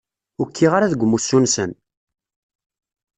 Ur 0.39 0.47
kkiɣ 0.49 0.71
ara 0.77 0.91
deg 0.91 1.03
umussu-nsen! 1.05 1.71